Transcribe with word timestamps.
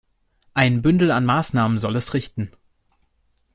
Ein 0.55 0.81
Bündel 0.81 1.11
an 1.11 1.25
Maßnahmen 1.25 1.77
soll 1.77 1.95
es 1.95 2.15
richten. 2.15 2.49